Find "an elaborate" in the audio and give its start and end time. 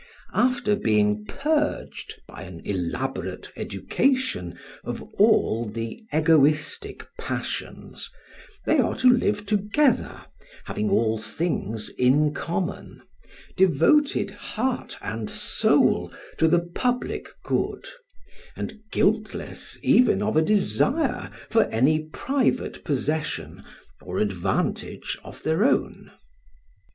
2.41-3.51